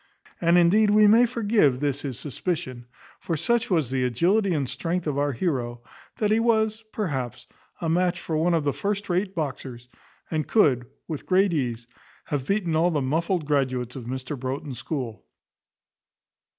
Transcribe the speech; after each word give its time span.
And 0.41 0.57
indeed 0.57 0.89
we 0.89 1.05
may 1.05 1.27
forgive 1.27 1.79
this 1.79 2.01
his 2.01 2.17
suspicion; 2.17 2.87
for 3.19 3.37
such 3.37 3.69
was 3.69 3.91
the 3.91 4.03
agility 4.03 4.51
and 4.51 4.67
strength 4.67 5.05
of 5.05 5.19
our 5.19 5.31
heroe, 5.31 5.83
that 6.17 6.31
he 6.31 6.39
was, 6.39 6.83
perhaps, 6.91 7.45
a 7.79 7.87
match 7.87 8.19
for 8.19 8.35
one 8.35 8.55
of 8.55 8.63
the 8.63 8.73
first 8.73 9.09
rate 9.09 9.35
boxers, 9.35 9.89
and 10.31 10.47
could, 10.47 10.87
with 11.07 11.27
great 11.27 11.53
ease, 11.53 11.85
have 12.25 12.47
beaten 12.47 12.75
all 12.75 12.89
the 12.89 12.99
muffled[*] 12.99 13.45
graduates 13.45 13.95
of 13.95 14.05
Mr 14.05 14.35
Broughton's 14.39 14.79
school. 14.79 15.23